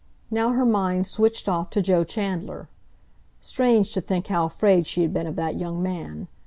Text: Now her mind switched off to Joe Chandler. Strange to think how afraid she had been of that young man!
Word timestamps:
Now 0.31 0.53
her 0.53 0.65
mind 0.65 1.05
switched 1.05 1.47
off 1.47 1.69
to 1.69 1.81
Joe 1.83 2.03
Chandler. 2.03 2.67
Strange 3.39 3.93
to 3.93 4.01
think 4.01 4.25
how 4.29 4.45
afraid 4.47 4.87
she 4.87 5.03
had 5.03 5.13
been 5.13 5.27
of 5.27 5.35
that 5.35 5.59
young 5.59 5.83
man! 5.83 6.27